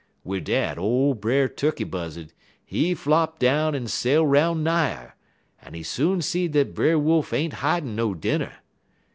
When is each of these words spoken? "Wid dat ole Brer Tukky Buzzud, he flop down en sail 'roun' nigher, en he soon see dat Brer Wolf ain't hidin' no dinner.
"Wid 0.23 0.45
dat 0.45 0.79
ole 0.79 1.13
Brer 1.13 1.47
Tukky 1.47 1.83
Buzzud, 1.83 2.33
he 2.65 2.95
flop 2.95 3.37
down 3.37 3.75
en 3.75 3.85
sail 3.85 4.25
'roun' 4.25 4.63
nigher, 4.63 5.13
en 5.61 5.75
he 5.75 5.83
soon 5.83 6.23
see 6.23 6.47
dat 6.47 6.73
Brer 6.73 6.97
Wolf 6.97 7.31
ain't 7.33 7.57
hidin' 7.61 7.95
no 7.95 8.15
dinner. 8.15 8.63